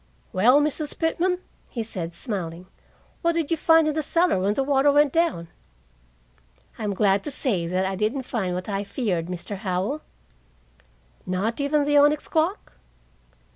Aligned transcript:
"Well, 0.33 0.59
Mrs. 0.61 0.97
Pitman," 0.97 1.37
he 1.69 1.83
said, 1.83 2.15
smiling, 2.15 2.65
"what 3.21 3.33
did 3.33 3.51
you 3.51 3.55
find 3.57 3.87
in 3.87 3.93
the 3.93 4.01
cellar 4.01 4.39
when 4.39 4.55
the 4.55 4.63
water 4.63 4.91
went 4.91 5.13
down?" 5.13 5.49
"I'm 6.79 6.95
glad 6.95 7.23
to 7.25 7.29
say 7.29 7.67
that 7.67 7.85
I 7.85 7.95
didn't 7.95 8.23
find 8.23 8.55
what 8.55 8.67
I 8.67 8.83
feared, 8.83 9.27
Mr. 9.27 9.57
Howell." 9.57 10.01
"Not 11.27 11.61
even 11.61 11.83
the 11.85 11.97
onyx 11.97 12.27
clock?" 12.27 12.77